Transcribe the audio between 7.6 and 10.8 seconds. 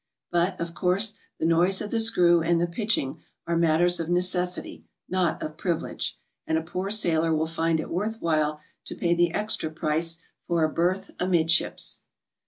it worth while to pay the extra price for a